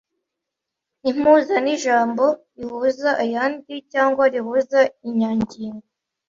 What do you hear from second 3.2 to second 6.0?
ayandi cyangwa rihuza inyangingo.